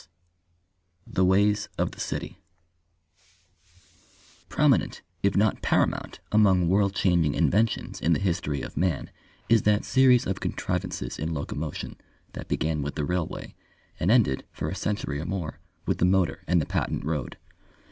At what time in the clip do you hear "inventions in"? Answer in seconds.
7.35-8.13